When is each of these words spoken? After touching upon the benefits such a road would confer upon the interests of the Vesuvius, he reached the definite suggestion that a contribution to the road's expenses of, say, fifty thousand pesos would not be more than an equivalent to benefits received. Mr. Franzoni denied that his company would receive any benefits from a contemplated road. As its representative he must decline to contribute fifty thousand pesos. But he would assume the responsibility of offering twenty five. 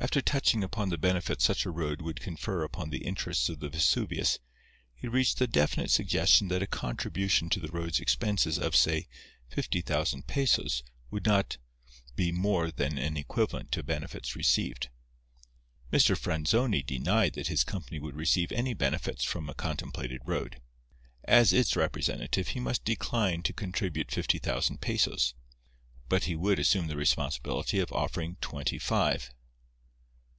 After 0.00 0.20
touching 0.20 0.62
upon 0.62 0.90
the 0.90 0.96
benefits 0.96 1.42
such 1.44 1.66
a 1.66 1.72
road 1.72 2.02
would 2.02 2.20
confer 2.20 2.62
upon 2.62 2.90
the 2.90 3.04
interests 3.04 3.48
of 3.48 3.58
the 3.58 3.68
Vesuvius, 3.68 4.38
he 4.94 5.08
reached 5.08 5.38
the 5.38 5.48
definite 5.48 5.90
suggestion 5.90 6.46
that 6.48 6.62
a 6.62 6.68
contribution 6.68 7.50
to 7.50 7.58
the 7.58 7.66
road's 7.72 7.98
expenses 7.98 8.60
of, 8.60 8.76
say, 8.76 9.08
fifty 9.48 9.80
thousand 9.80 10.28
pesos 10.28 10.84
would 11.10 11.26
not 11.26 11.56
be 12.14 12.30
more 12.30 12.70
than 12.70 12.96
an 12.96 13.16
equivalent 13.16 13.72
to 13.72 13.82
benefits 13.82 14.36
received. 14.36 14.88
Mr. 15.92 16.16
Franzoni 16.16 16.80
denied 16.86 17.32
that 17.34 17.48
his 17.48 17.64
company 17.64 17.98
would 17.98 18.14
receive 18.14 18.52
any 18.52 18.74
benefits 18.74 19.24
from 19.24 19.50
a 19.50 19.54
contemplated 19.54 20.20
road. 20.24 20.60
As 21.24 21.52
its 21.52 21.74
representative 21.74 22.46
he 22.50 22.60
must 22.60 22.84
decline 22.84 23.42
to 23.42 23.52
contribute 23.52 24.12
fifty 24.12 24.38
thousand 24.38 24.80
pesos. 24.80 25.34
But 26.08 26.24
he 26.24 26.36
would 26.36 26.60
assume 26.60 26.86
the 26.86 26.96
responsibility 26.96 27.80
of 27.80 27.90
offering 27.92 28.36
twenty 28.40 28.78
five. 28.78 29.30